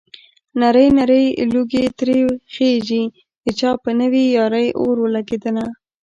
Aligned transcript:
نری 0.59 0.87
نری 0.97 1.23
لوګی 1.53 1.83
ترې 1.97 2.17
خيږي 2.53 3.03
د 3.43 3.45
چا 3.59 3.69
په 3.83 3.89
نوې 3.99 4.23
يارۍ 4.35 4.67
اور 4.79 4.95
ولګېدنه 5.03 5.65